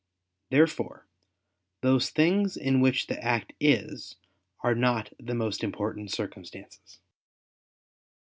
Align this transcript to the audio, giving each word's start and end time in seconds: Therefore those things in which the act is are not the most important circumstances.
Therefore 0.49 1.05
those 1.81 2.09
things 2.09 2.57
in 2.57 2.81
which 2.81 3.05
the 3.05 3.23
act 3.23 3.53
is 3.59 4.15
are 4.61 4.73
not 4.73 5.13
the 5.19 5.35
most 5.35 5.63
important 5.63 6.09
circumstances. 6.09 6.97